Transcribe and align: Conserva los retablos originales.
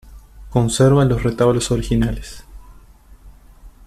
Conserva 0.49 1.05
los 1.05 1.21
retablos 1.21 1.69
originales. 1.69 2.43